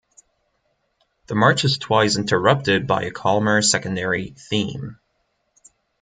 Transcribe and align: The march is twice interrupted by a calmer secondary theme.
The 1.27 1.35
march 1.35 1.63
is 1.63 1.77
twice 1.77 2.17
interrupted 2.17 2.87
by 2.87 3.03
a 3.03 3.11
calmer 3.11 3.61
secondary 3.61 4.31
theme. 4.31 4.97